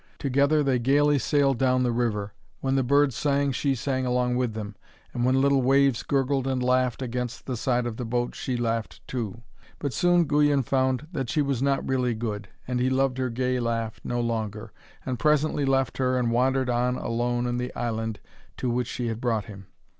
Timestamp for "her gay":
13.19-13.59